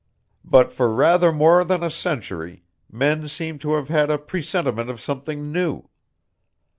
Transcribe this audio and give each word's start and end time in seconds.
"But 0.43 0.71
for 0.73 0.89
rather 0.91 1.31
more 1.31 1.63
than 1.63 1.83
a 1.83 1.91
century, 1.91 2.63
men 2.91 3.27
seem 3.27 3.59
to 3.59 3.75
have 3.75 3.89
had 3.89 4.09
a 4.09 4.17
presentiment 4.17 4.89
of 4.89 4.99
something 4.99 5.51
new. 5.51 5.89